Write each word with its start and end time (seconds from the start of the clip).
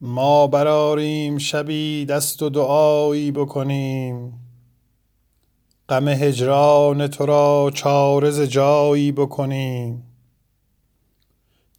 ما 0.00 0.46
براریم 0.46 1.38
شبی 1.38 2.06
دست 2.06 2.42
و 2.42 2.50
دعایی 2.50 3.32
بکنیم. 3.32 4.32
غم 5.88 6.08
هجران 6.08 7.06
تو 7.06 7.26
را 7.26 7.70
چاره 7.74 8.46
جایی 8.46 9.12
بکنیم. 9.12 10.02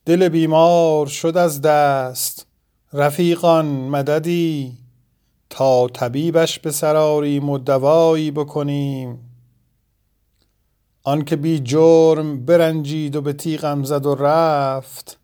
دل 0.05 0.29
بیمار 0.29 1.07
شد 1.07 1.38
از 1.38 1.62
دست 1.62 2.47
رفیقان 2.93 3.65
مددی. 3.65 4.78
تا 5.50 5.88
طبیبش 5.88 6.60
به 6.60 6.72
و 7.50 7.58
دوایی 7.58 8.32
بکنیم. 8.32 9.20
آنکه 11.04 11.36
بی 11.36 11.60
جرم 11.60 12.46
برنجید 12.46 13.16
و 13.16 13.22
به 13.22 13.34
تیغم 13.34 13.84
زد 13.84 14.06
و 14.06 14.16
رفت 14.16 15.20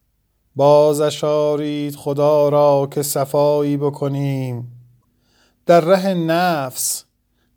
بازش 0.56 1.24
آرید 1.24 1.96
خدا 1.96 2.50
را 2.50 2.88
که 2.92 3.04
صفایی 3.04 3.78
بکنیم. 3.78 4.72
در 5.66 5.82
ره 5.82 6.14
نفس 6.14 7.04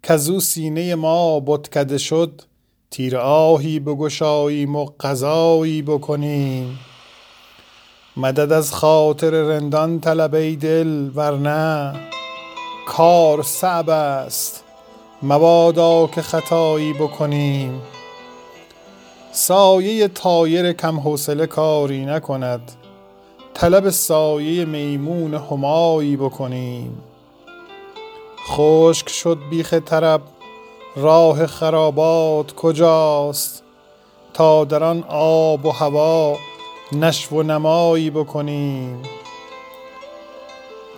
کزو 0.02 0.41
سینه 0.41 0.95
ما 0.95 1.41
بتکده 1.41 1.98
شد 1.98 2.42
تیر 2.91 3.16
آهی 3.16 3.80
بگشاییم 3.80 4.77
و 4.77 4.86
قضایی 5.00 5.83
بکنیم. 5.83 6.78
مدد 8.16 8.52
از 8.52 8.72
خاطر 8.72 9.30
رندان 9.30 10.00
طلب 10.00 10.61
دل 10.61 11.11
ورنه 11.14 12.00
کار 12.88 13.42
صعب 13.42 13.91
است. 13.91 14.64
مبادا 15.22 16.06
که 16.06 16.22
خطایی 16.22 16.92
بکنیم. 16.92 17.83
سایه 19.33 20.08
طایر 20.08 20.72
کم 20.72 21.00
حوصله 21.00 21.47
کاری 21.47 22.06
نکند. 22.06 22.84
طلب 23.54 23.90
سایه 23.90 24.64
میمون 24.64 25.34
همایی 25.34 26.16
بکنیم. 26.16 27.02
خشک 28.48 29.08
شد 29.08 29.38
بیخ 29.50 29.74
طرب 29.74 30.20
راه 30.96 31.46
خرابات 31.46 32.55
کجاست؟ 32.55 33.62
تا 34.33 34.64
در 34.64 34.84
آن 34.84 35.05
آب 35.08 35.64
و 35.66 35.70
هوا 35.70 36.36
نشو 36.92 37.36
و 37.36 37.42
نمایی 37.42 38.11
بکنیم. 38.11 39.02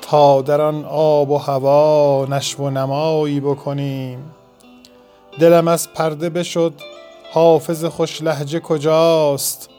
تا 0.03 0.43
در 0.43 0.61
آن 0.61 0.85
آب 0.85 1.31
و 1.31 1.39
هوا 1.39 2.27
نشو 2.31 2.63
و 2.63 2.71
نمایی 2.71 3.41
بکنیم. 3.41 4.35
دلم 5.41 5.69
از 5.69 5.93
پرده 5.93 6.31
بشد 6.31 6.73
حافظ 7.33 7.85
خوش 7.85 8.23
لهجه 8.23 8.61
کجاست؟ 8.61 9.71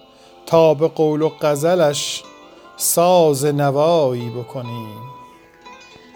تا 0.46 0.74
به 0.74 0.88
قول 0.88 1.22
و 1.22 1.30
غزلش 1.42 2.24
ساز 2.78 3.46
نوایی 3.46 4.30
بکنیم. 4.30 4.98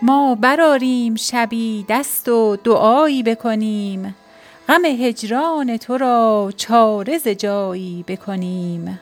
ما 0.01 0.35
براریم 0.35 1.15
شبی 1.15 1.85
دست 1.89 2.29
و 2.29 2.57
دعایی 2.63 3.23
بکنیم. 3.23 4.15
غم 4.67 4.85
هجران 4.85 5.77
تو 5.77 5.97
را 5.97 6.51
چاره 6.57 7.17
ز 7.17 7.27
جایی 7.27 8.05
بکنیم. 8.07 8.99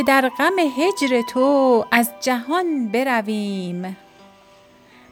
که 0.00 0.04
در 0.04 0.28
غم 0.28 0.58
هجر 0.58 1.22
تو 1.22 1.84
از 1.90 2.12
جهان 2.20 2.88
برویم. 2.88 3.96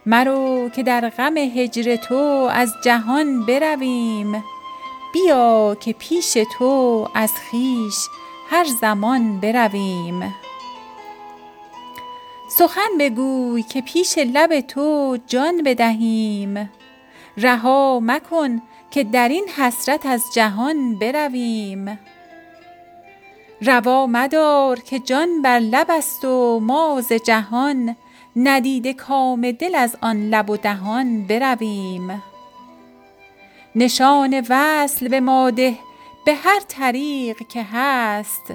مرو 0.07 0.69
که 0.69 0.83
در 0.83 1.09
غم 1.09 1.37
هجر 1.37 1.97
تو 1.97 2.49
از 2.53 2.75
جهان 2.85 3.47
برویم. 3.47 4.45
بیا 5.13 5.77
که 5.81 5.93
پیش 5.93 6.39
تو 6.59 7.09
از 7.15 7.33
خویش 7.51 7.95
هر 8.51 8.65
زمان 8.81 9.41
برویم. 9.41 10.35
سخن 12.51 12.99
بگوی 12.99 13.63
که 13.63 13.81
پیش 13.81 14.19
لب 14.19 14.61
تو 14.61 15.19
جان 15.27 15.63
بدهیم. 15.63 16.71
رها 17.37 18.01
مکن 18.03 18.63
که 18.91 19.05
در 19.05 19.29
این 19.29 19.49
حسرت 19.49 20.07
از 20.07 20.25
جهان 20.35 20.99
برویم. 20.99 21.99
روا 23.63 24.07
مدار 24.07 24.81
که 24.81 24.99
جان 24.99 25.43
بر 25.43 25.59
لب 25.59 25.87
است 25.91 26.25
و 26.25 26.61
ما 26.63 27.01
ز 27.01 27.13
جهان 27.13 27.97
ندیده 28.37 28.95
کام 28.95 29.53
دل 29.53 29.75
از 29.75 29.97
آن 30.01 30.29
لب 30.29 30.51
و 30.51 30.57
دهان 30.57 31.27
برویم. 31.27 32.23
نشان 33.75 34.47
وصل 34.49 35.09
به 35.09 35.21
ما 35.21 35.51
ده 35.51 35.79
به 36.27 36.35
هر 36.35 36.61
طریق 36.61 37.37
که 37.49 37.67
هست 37.73 38.55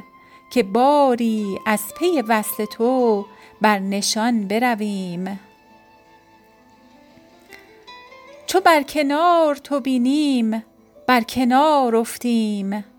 که 0.52 0.64
باری 0.64 1.60
از 1.66 1.82
پی 2.00 2.22
وصل 2.22 2.66
تو 2.66 3.26
بر 3.62 3.80
نشان 3.80 4.48
برویم. 4.48 5.40
چو 8.46 8.60
بر 8.60 8.84
کنار 8.84 9.56
تو 9.56 9.80
بینیم 9.80 10.64
بر 11.08 11.22
کنار 11.22 11.96
افتیم. 11.96 12.93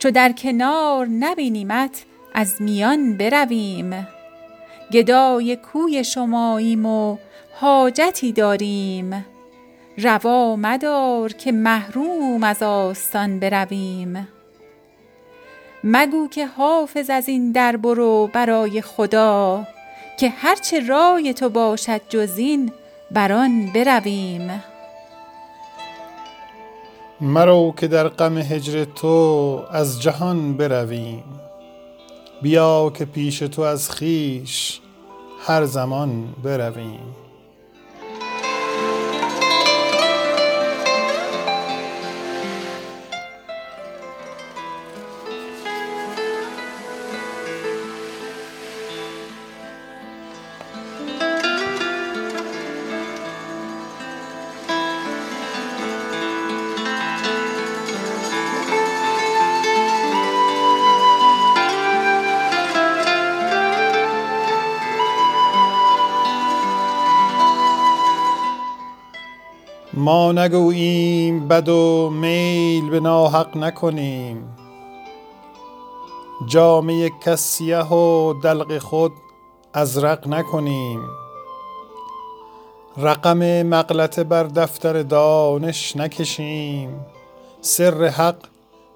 چو 0.00 0.10
در 0.10 0.32
کنار 0.32 1.06
نبینیمت 1.06 2.04
از 2.34 2.62
میان 2.62 3.16
برویم. 3.16 4.08
گدای 4.92 5.56
کوی 5.56 6.04
شماییم 6.04 6.86
و 6.86 7.16
حاجتی 7.54 8.32
داریم. 8.32 9.26
روا 9.98 10.56
مدار 10.56 11.32
که 11.32 11.52
محروم 11.52 12.44
از 12.44 12.62
آستان 12.62 13.38
برویم. 13.40 14.28
مگو 15.84 16.28
که 16.28 16.46
حافظ 16.46 17.10
از 17.10 17.28
این 17.28 17.52
در 17.52 17.76
برو 17.76 18.30
برای 18.32 18.82
خدا 18.82 19.66
که 20.18 20.28
هر 20.28 20.54
چه 20.56 20.86
رای 20.86 21.34
تو 21.34 21.48
باشد 21.48 22.00
جز 22.08 22.38
این 22.38 22.72
بر 23.10 23.32
آن 23.32 23.66
برویم. 23.74 24.62
مرو 27.22 27.74
که 27.76 27.88
در 27.88 28.08
غم 28.08 28.38
هجر 28.38 28.84
تو 28.84 29.62
از 29.70 30.02
جهان 30.02 30.56
برویم. 30.56 31.24
بیا 32.42 32.92
که 32.94 33.04
پیش 33.04 33.38
تو 33.38 33.62
از 33.62 33.90
خویش 33.90 34.80
هر 35.46 35.64
زمان 35.64 36.34
برویم. 36.42 37.14
ما 70.00 70.32
نگوییم 70.32 71.48
بد 71.48 71.68
و 71.68 72.10
میل 72.10 72.90
به 72.90 73.00
ناحق 73.00 73.56
نکنیم. 73.56 74.56
جامه 76.46 77.10
کس 77.24 77.40
سیه 77.40 77.84
و 77.84 78.34
دلق 78.42 78.78
خود 78.78 79.12
ازرق 79.74 80.28
نکنیم. 80.28 81.00
رقم 82.96 83.62
مغلطه 83.62 84.24
بر 84.24 84.44
دفتر 84.44 85.02
دانش 85.02 85.96
نکشیم. 85.96 87.06
سر 87.60 88.04
حق 88.04 88.36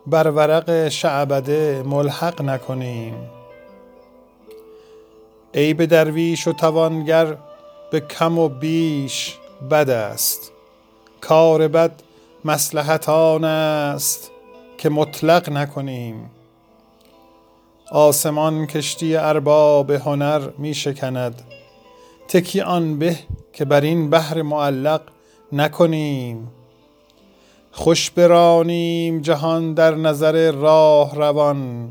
بر 0.06 0.30
ورق 0.30 0.88
شعبده 0.88 1.82
ملحق 1.86 2.42
نکنیم. 2.42 3.14
عیب 5.54 5.84
درویش 5.84 6.48
و 6.48 6.52
توانگر 6.52 7.36
به 7.90 8.00
کم 8.00 8.38
و 8.38 8.48
بیش 8.48 9.38
بد 9.70 9.90
است. 9.90 10.53
کار 11.28 11.68
بد 11.68 12.02
مصلحت 12.44 13.08
آن 13.08 13.44
است 13.44 14.30
که 14.78 14.88
مطلق 14.88 15.50
نکنیم. 15.50 16.30
آسمان 17.90 18.66
کشتی 18.66 19.16
ارباب 19.16 19.90
هنر 19.90 20.48
می 20.58 20.74
شکند. 20.74 21.42
تکی 22.28 22.60
آن 22.60 22.98
به 22.98 23.18
که 23.52 23.64
بر 23.64 23.80
این 23.80 24.10
بحر 24.10 24.42
معلق 24.42 25.00
نکنیم. 25.52 26.52
خوش 27.72 28.10
برانیم 28.10 29.20
جهان 29.20 29.74
در 29.74 29.94
نظر 29.94 30.52
راه 30.52 31.14
روان. 31.14 31.90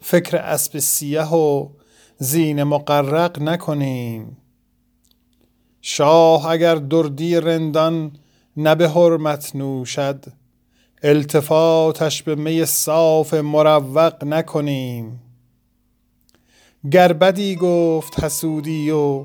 فکر 0.00 0.36
اسب 0.36 0.78
سیه 0.78 1.34
و 1.34 1.68
زین 2.18 2.62
مقرق 2.62 3.42
نکنیم. 3.42 4.36
شاه 5.88 6.46
اگر 6.46 6.74
دردی 6.74 7.36
رندان 7.36 8.12
نه 8.56 8.74
به 8.74 8.88
حرمت 8.88 9.56
نوشد 9.56 10.24
التفاتش 11.02 12.22
به 12.22 12.34
می 12.34 12.64
صاف 12.64 13.34
مروق 13.34 14.24
نکنیم. 14.24 15.20
گر 16.90 17.12
بدی 17.12 17.56
گفت 17.56 18.24
حسودی 18.24 18.90
و 18.90 19.24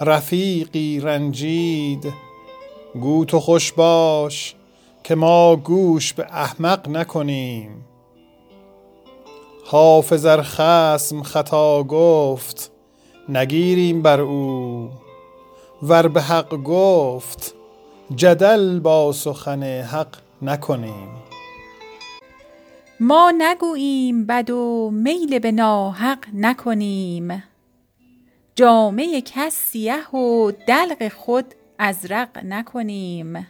رفیقی 0.00 1.00
رنجید 1.00 2.12
گو 2.94 3.24
تو 3.24 3.40
خوش 3.40 3.72
باش 3.72 4.54
که 5.04 5.14
ما 5.14 5.56
گوش 5.56 6.12
به 6.12 6.26
احمق 6.30 6.88
نکنیم. 6.88 7.84
حافظ 9.64 10.26
ار 10.26 10.42
خصم 10.42 11.22
خطا 11.22 11.82
گفت 11.82 12.70
نگیریم 13.28 14.02
بر 14.02 14.20
او. 14.20 14.90
ور 15.82 16.08
به 16.08 16.22
حق 16.22 16.62
گفت 16.62 17.54
جدل 18.16 18.80
با 18.80 19.12
سخن 19.12 19.62
حق 19.62 20.16
نکنیم. 20.42 21.08
ما 23.00 23.32
نگوییم 23.38 24.26
بد 24.26 24.50
و 24.50 24.90
میل 24.90 25.38
به 25.38 25.52
ناحق 25.52 26.18
نکنیم. 26.34 27.42
جامه 28.54 29.20
کس 29.20 29.54
سیه 29.54 30.08
و 30.08 30.52
دلق 30.66 31.08
خود 31.08 31.54
ازرق 31.78 32.44
نکنیم. 32.44 33.46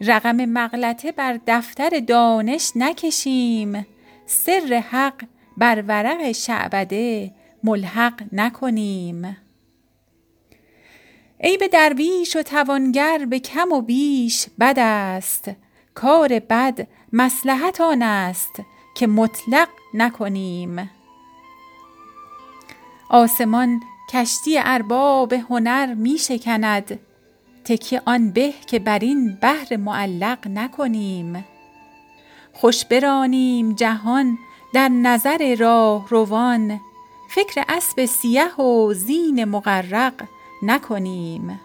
رقم 0.00 0.44
مغلطه 0.44 1.12
بر 1.12 1.38
دفتر 1.46 1.90
دانش 2.08 2.72
نکشیم. 2.76 3.86
سر 4.26 4.82
حق 4.90 5.24
بر 5.56 5.84
ورق 5.88 6.32
شعبده 6.32 7.30
ملحق 7.64 8.22
نکنیم. 8.32 9.43
عیب 11.44 11.66
درویش 11.66 12.36
و 12.36 12.42
توانگر 12.42 13.26
به 13.30 13.38
کم 13.38 13.72
و 13.72 13.80
بیش 13.80 14.46
بد 14.60 14.78
است. 14.78 15.50
کار 15.94 16.38
بد 16.38 16.86
مصلحت 17.12 17.80
آن 17.80 18.02
است 18.02 18.62
که 18.94 19.06
مطلق 19.06 19.68
نکنیم. 19.94 20.90
آسمان 23.10 23.80
کشتی 24.12 24.58
ارباب 24.58 25.32
هنر 25.32 25.94
می 25.94 26.18
شکند. 26.18 27.00
تکی 27.64 28.00
آن 28.04 28.30
به 28.30 28.54
که 28.66 28.78
بر 28.78 28.98
این 28.98 29.38
بحر 29.42 29.76
معلق 29.76 30.48
نکنیم. 30.48 31.44
خوش 32.52 32.84
برانیم 32.84 33.74
جهان 33.74 34.38
در 34.74 34.88
نظر 34.88 35.56
راه 35.58 36.08
روان 36.08 36.80
فکر 37.30 37.64
اسب 37.68 38.04
سیه 38.04 38.60
و 38.60 38.92
زین 38.94 39.44
مغرق 39.44 40.14
نکنیم. 40.64 41.60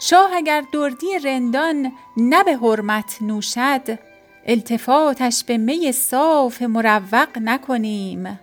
شاه 0.00 0.30
اگر 0.34 0.64
دردی 0.72 1.18
رندان 1.18 1.92
نه 2.16 2.44
به 2.44 2.56
حرمت 2.56 3.18
نوشد 3.20 3.98
التفاتش 4.46 5.44
به 5.44 5.56
می 5.56 5.92
صاف 5.92 6.62
مروق 6.62 7.38
نکنیم. 7.40 8.40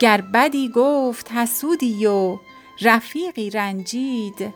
گر 0.00 0.20
بدی 0.20 0.68
گفت 0.74 1.32
حسودی 1.32 2.06
و 2.06 2.38
رفیقی 2.82 3.50
رنجید 3.50 4.54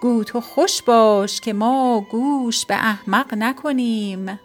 گو 0.00 0.24
تو 0.24 0.40
خوش 0.40 0.82
باش 0.82 1.40
که 1.40 1.52
ما 1.52 2.06
گوش 2.10 2.66
به 2.66 2.74
احمق 2.74 3.34
نکنیم. 3.34 4.40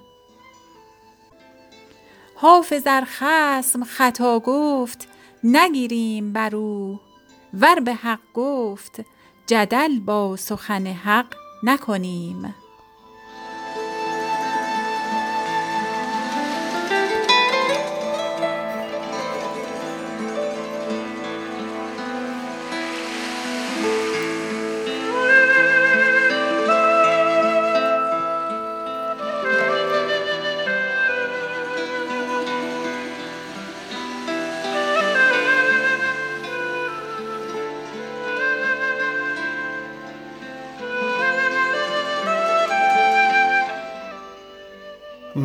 حافظ 2.36 2.84
ار 2.86 3.04
خصم 3.06 3.84
خطا 3.84 4.40
گفت 4.40 5.08
نگیریم 5.44 6.34
بر 6.34 6.56
او. 6.56 7.00
ور 7.54 7.80
به 7.80 7.94
حق 7.94 8.20
گفت 8.34 9.02
جدل 9.48 10.00
با 10.00 10.36
سخن 10.36 10.88
حق 10.88 11.34
نکنیم. 11.64 12.56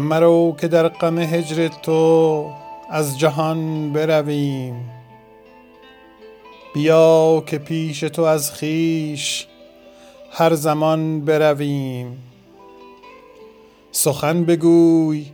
مرو 0.05 0.57
که 0.61 0.69
در 0.69 0.89
غم 0.89 1.19
هجر 1.19 1.69
تو 1.69 2.51
از 2.91 3.19
جهان 3.19 3.93
برویم. 3.93 4.91
بیا 6.75 7.43
که 7.47 7.59
پیش 7.59 8.01
تو 8.01 8.23
از 8.23 8.53
خویش 8.53 9.47
هر 10.31 10.55
زمان 10.55 11.21
برویم. 11.21 12.19
سخن 13.93 14.45
بگوی 14.45 15.27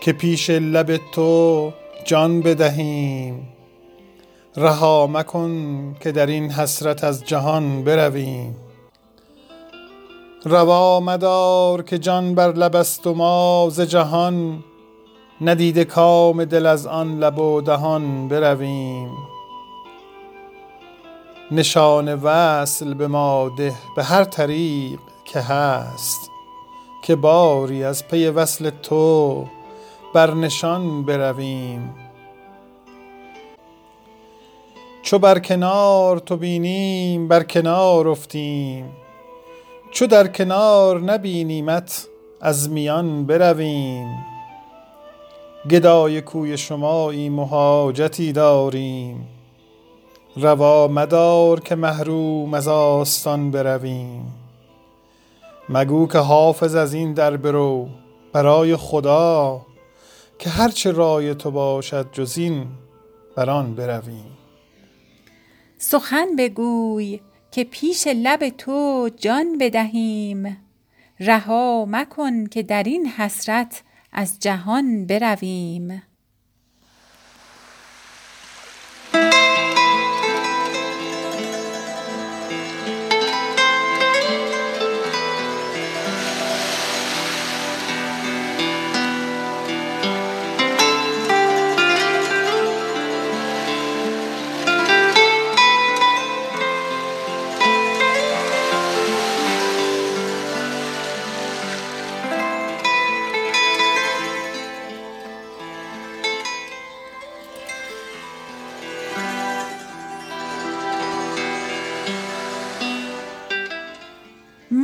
که 0.00 0.12
پیش 0.12 0.50
لب 0.50 0.96
تو 1.12 1.72
جان 2.04 2.40
بدهیم. 2.40 3.48
رها 4.56 5.06
مکن 5.06 5.94
که 6.00 6.12
در 6.12 6.26
این 6.26 6.50
حسرت 6.50 7.04
از 7.04 7.24
جهان 7.24 7.84
برویم. 7.84 8.56
روا 10.44 11.00
مدار 11.00 11.82
که 11.82 11.98
جان 11.98 12.34
بر 12.34 12.52
لب 12.52 12.76
است 12.76 13.06
و 13.06 13.14
ما 13.14 13.70
جهان 13.70 14.64
ندیده 15.40 15.84
کام 15.84 16.44
دل 16.44 16.66
از 16.66 16.86
آن 16.86 17.18
لب 17.18 17.38
و 17.38 17.60
دهان 17.60 18.28
برویم. 18.28 19.10
نشان 21.50 22.14
وصل 22.14 22.94
به 22.94 23.08
ما 23.08 23.48
ده 23.56 23.74
به 23.96 24.04
هر 24.04 24.24
طریق 24.24 24.98
که 25.24 25.40
هست 25.40 26.30
که 27.04 27.16
باری 27.16 27.84
از 27.84 28.08
پی 28.08 28.26
وصل 28.26 28.70
تو 28.70 29.46
بر 30.14 30.34
نشان 30.34 31.02
برویم. 31.02 31.94
چو 35.02 35.18
بر 35.18 35.38
کنار 35.38 36.18
تو 36.18 36.36
بینیم 36.36 37.28
بر 37.28 37.42
کنار 37.42 38.08
افتیم. 38.08 38.99
چو 39.90 40.06
در 40.06 40.26
کنار 40.26 41.00
نبینیمت 41.00 42.08
از 42.40 42.70
میان 42.70 43.26
برویم. 43.26 44.08
گدای 45.70 46.20
کوی 46.20 46.58
شماییم 46.58 47.38
و 47.38 47.44
حاجتی 47.44 48.32
داریم. 48.32 49.28
روا 50.36 50.88
مدار 50.88 51.60
که 51.60 51.74
محروم 51.74 52.54
از 52.54 52.68
آستان 52.68 53.50
برویم. 53.50 54.32
مگو 55.68 56.06
که 56.06 56.18
حافظ 56.18 56.74
از 56.74 56.94
این 56.94 57.14
در 57.14 57.36
برو 57.36 57.88
برای 58.32 58.76
خدا 58.76 59.60
که 60.38 60.50
هرچه 60.50 60.90
رای 60.90 61.34
تو 61.34 61.50
باشد 61.50 62.06
جز 62.12 62.38
این 62.38 62.66
بر 63.36 63.62
برویم. 63.62 64.36
سخن 65.78 66.36
بگوی 66.38 67.20
که 67.52 67.64
پیش 67.64 68.06
لب 68.06 68.48
تو 68.48 69.10
جان 69.16 69.58
بدهیم. 69.58 70.56
رها 71.20 71.86
مکن 71.88 72.46
که 72.46 72.62
در 72.62 72.82
این 72.82 73.06
حسرت 73.06 73.82
از 74.12 74.38
جهان 74.40 75.06
برویم. 75.06 76.02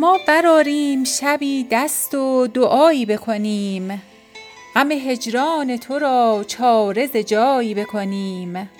ما 0.06 0.18
براریم 0.26 1.04
شبی 1.04 1.66
دست 1.70 2.14
و 2.14 2.46
دعایی 2.46 3.06
بکنیم. 3.06 4.02
غم 4.74 4.92
هجران 4.92 5.76
تو 5.76 5.98
را 5.98 6.44
چاره 6.48 7.06
ز 7.06 7.16
جایی 7.16 7.74
بکنیم. 7.74 8.70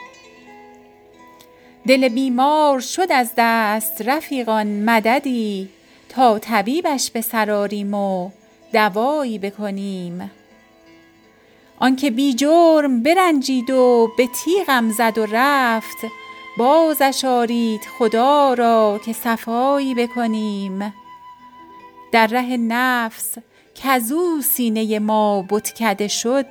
دل 1.86 2.08
بیمار 2.08 2.80
شد 2.80 3.12
از 3.12 3.30
دست 3.36 4.02
رفیقان 4.02 4.66
مددی 4.66 5.68
تا 6.08 6.38
طبیبش 6.38 7.10
به 7.10 7.20
سراریم 7.20 7.94
و 7.94 8.30
دوایی 8.72 9.38
بکنیم. 9.38 10.30
آنکه 11.78 12.10
بی 12.10 12.34
جرم 12.34 13.02
برنجید 13.02 13.70
و 13.70 14.08
به 14.16 14.28
تیغم 14.44 14.90
زد 14.90 15.18
و 15.18 15.26
رفت 15.30 15.98
بازش 16.58 17.24
آرید 17.24 17.80
خدا 17.98 18.54
را 18.54 19.00
که 19.04 19.12
صفایی 19.12 19.94
بکنیم. 19.94 20.92
در 22.12 22.26
ره 22.26 22.56
نفس 22.56 23.34
کزو 23.74 24.42
سینه 24.42 24.98
ما 24.98 25.42
بتکده 25.50 26.08
شد 26.08 26.46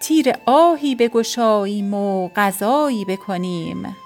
تیر 0.00 0.32
آهی 0.46 0.94
بگشاییم 0.94 1.94
و 1.94 2.30
غزایی 2.36 3.04
بکنیم. 3.04 3.96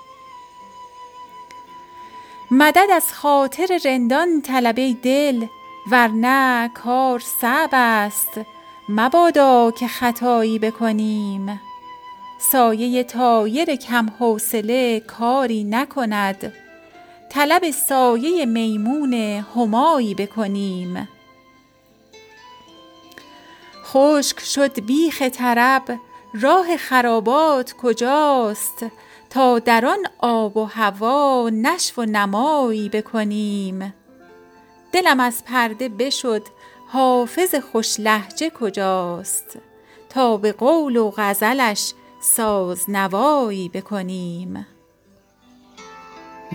مدد 2.50 2.86
از 2.92 3.12
خاطر 3.12 3.80
رندان 3.84 4.42
طلب 4.42 4.78
ای 4.78 4.96
دل 5.02 5.46
ورنه 5.90 6.70
کار 6.74 7.20
صعب 7.40 7.70
است 7.72 8.40
مبادا 8.88 9.70
که 9.70 9.86
خطایی 9.86 10.58
بکنیم. 10.58 11.60
سایه 12.38 13.04
طایر 13.04 13.76
کم 13.76 14.06
حوصله 14.18 15.00
کاری 15.00 15.64
نکند 15.64 16.52
طلب 17.32 17.70
سایه 17.70 18.46
میمون 18.46 19.14
همایی 19.54 20.14
بکنیم. 20.14 21.08
خشک 23.84 24.40
شد 24.40 24.80
بیخ 24.80 25.22
طرب 25.22 25.82
راه 26.40 26.76
خرابات 26.76 27.72
کجاست؟ 27.72 28.86
تا 29.30 29.58
در 29.58 29.86
آن 29.86 29.98
آب 30.18 30.56
و 30.56 30.64
هوا 30.64 31.50
نشو 31.52 32.02
و 32.02 32.04
نمایی 32.04 32.88
بکنیم. 32.88 33.94
دلم 34.92 35.20
از 35.20 35.44
پرده 35.44 35.88
بشد 35.88 36.42
حافظ 36.88 37.54
خوش 37.54 38.00
لهجه 38.00 38.50
کجاست؟ 38.50 39.58
تا 40.08 40.36
به 40.36 40.52
قول 40.52 40.96
و 40.96 41.12
غزلش 41.16 41.92
سازنوایی 42.20 43.68
بکنیم. 43.68 44.66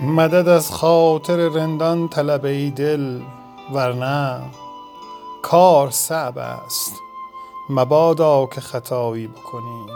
مدد 0.02 0.48
از 0.48 0.70
خاطر 0.70 1.36
رندان 1.36 2.08
طلب 2.08 2.44
ای 2.44 2.70
دل 2.70 3.20
ورنه 3.72 4.40
کار 5.42 5.90
صعب 5.90 6.38
است. 6.38 6.92
مبادا 7.70 8.46
که 8.46 8.60
خطایی 8.60 9.26
بکنیم. 9.26 9.86